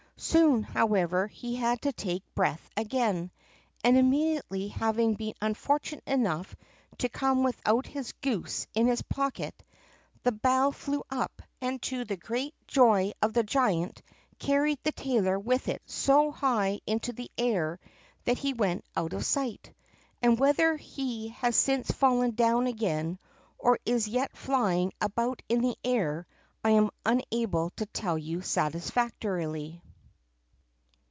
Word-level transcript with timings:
Soon, 0.23 0.61
however, 0.61 1.25
he 1.25 1.55
had 1.55 1.81
to 1.81 1.91
take 1.91 2.21
breath 2.35 2.69
again, 2.77 3.31
and 3.83 3.97
immediately, 3.97 4.67
having 4.67 5.15
been 5.15 5.33
unfortunate 5.41 6.03
enough 6.05 6.55
to 6.99 7.09
come 7.09 7.41
without 7.41 7.87
his 7.87 8.11
goose 8.21 8.67
in 8.75 8.85
his 8.85 9.01
pocket, 9.01 9.63
the 10.21 10.31
bough 10.31 10.69
flew 10.69 11.01
up, 11.09 11.41
and 11.59 11.81
to 11.81 12.05
the 12.05 12.17
great 12.17 12.53
joy 12.67 13.11
of 13.23 13.33
the 13.33 13.41
giant, 13.41 14.03
carried 14.37 14.77
the 14.83 14.91
tailor 14.91 15.39
with 15.39 15.67
it 15.67 15.81
so 15.87 16.29
high 16.29 16.79
into 16.85 17.11
the 17.13 17.31
air 17.39 17.79
that 18.25 18.37
he 18.37 18.53
went 18.53 18.85
out 18.95 19.13
of 19.13 19.25
sight. 19.25 19.73
And 20.21 20.37
whether 20.37 20.77
he 20.77 21.29
has 21.29 21.55
since 21.55 21.89
fallen 21.89 22.35
down 22.35 22.67
again, 22.67 23.17
or 23.57 23.79
is 23.87 24.07
yet 24.07 24.37
flying 24.37 24.93
about 25.01 25.41
in 25.49 25.61
the 25.61 25.77
air, 25.83 26.27
I 26.63 26.69
am 26.69 26.91
unable 27.07 27.71
to 27.71 27.87
tell 27.87 28.19
you 28.19 28.43
satisfactorily. 28.43 29.81